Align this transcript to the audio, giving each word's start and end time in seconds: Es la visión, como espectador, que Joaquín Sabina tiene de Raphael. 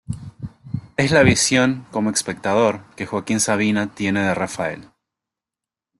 Es 0.97 1.11
la 1.11 1.21
visión, 1.21 1.85
como 1.91 2.09
espectador, 2.09 2.81
que 2.95 3.05
Joaquín 3.05 3.39
Sabina 3.39 3.93
tiene 3.93 4.21
de 4.23 4.33
Raphael. 4.33 4.89